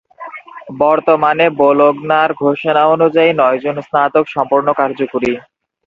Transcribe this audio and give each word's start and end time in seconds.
বর্তমানে 0.79 1.45
বোলোগনার 1.59 2.29
ঘোষণা 2.41 2.81
অনুযায়ী 2.95 3.31
নয়জন 3.33 3.75
স্নাতক 3.81 4.25
সম্পূর্ণ 4.27 4.67
কার্যকরী। 4.73 5.31